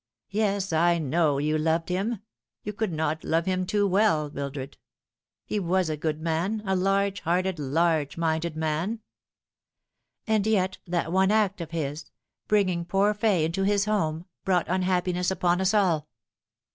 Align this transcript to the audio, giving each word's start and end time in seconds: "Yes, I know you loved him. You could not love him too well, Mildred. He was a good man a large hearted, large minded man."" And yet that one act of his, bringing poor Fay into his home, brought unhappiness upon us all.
"Yes, 0.31 0.73
I 0.73 0.97
know 0.97 1.37
you 1.37 1.59
loved 1.59 1.89
him. 1.89 2.23
You 2.63 2.73
could 2.73 2.91
not 2.91 3.23
love 3.23 3.45
him 3.45 3.67
too 3.67 3.85
well, 3.85 4.31
Mildred. 4.31 4.79
He 5.45 5.59
was 5.59 5.91
a 5.91 5.95
good 5.95 6.19
man 6.19 6.63
a 6.65 6.75
large 6.75 7.19
hearted, 7.19 7.59
large 7.59 8.17
minded 8.17 8.57
man."" 8.57 9.01
And 10.25 10.47
yet 10.47 10.79
that 10.87 11.11
one 11.11 11.29
act 11.29 11.61
of 11.61 11.69
his, 11.69 12.05
bringing 12.47 12.83
poor 12.83 13.13
Fay 13.13 13.45
into 13.45 13.61
his 13.61 13.85
home, 13.85 14.25
brought 14.43 14.65
unhappiness 14.67 15.29
upon 15.29 15.61
us 15.61 15.71
all. 15.71 16.09